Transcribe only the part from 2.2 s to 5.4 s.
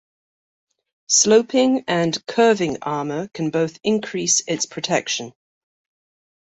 curving armour can both increase its protection.